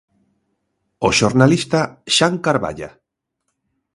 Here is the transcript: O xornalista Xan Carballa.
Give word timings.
O 1.07 1.09
xornalista 1.19 1.79
Xan 2.15 2.33
Carballa. 2.45 2.89